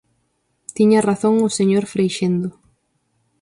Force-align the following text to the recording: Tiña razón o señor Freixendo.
Tiña 0.75 1.05
razón 1.09 1.35
o 1.47 1.49
señor 1.57 1.83
Freixendo. 1.93 2.49